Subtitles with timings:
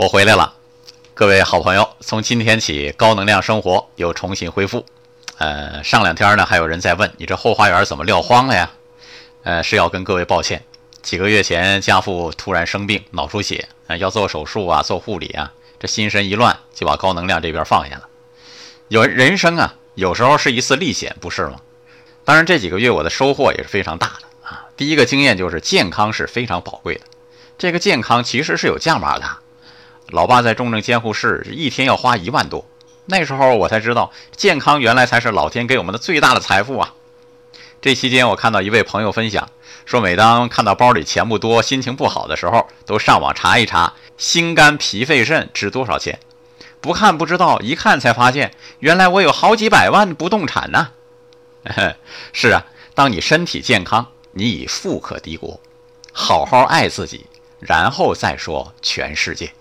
[0.00, 0.54] 我回来了，
[1.12, 4.86] 各位好朋友，从今天起，高能量生活又重新恢复。
[5.36, 8.70] 呃，上两天呢，还有人在问你这后花园怎么撂荒了呀？
[9.42, 10.64] 呃，是要跟各位抱歉，
[11.02, 18.08] 几个月前家父突然生病，脑出血，呃，要做手术啊，做护理啊，这心神一乱，就把高能量这边放下了。
[18.88, 21.60] 有人生啊，有时候是一次历险，不是吗？
[22.24, 24.64] 当然，这几个月我的收获也是非常大的啊。
[24.78, 27.02] 第一个经验就是健康是非常宝贵的，
[27.58, 29.26] 这个健康其实是有价码的。
[30.12, 32.64] 老爸在重症监护室一天要花一万多，
[33.06, 36.94] 那时候我才知道健康原来才是老天给我们的最大的财富啊！
[37.80, 39.48] 这期间我看到一位朋友分享
[39.86, 46.18] 说，每当看到包里钱不多、心情不好的时候，都上网查一查心肝脾肺肾值多少钱。
[46.80, 50.88] 不看不知道，一看才发现，原来我有好几百万不动产呢。
[52.32, 55.60] 是啊，当你身体健康，你已富可敌国。
[56.12, 57.26] 好好爱自己，
[57.60, 59.52] 然后再说全世界。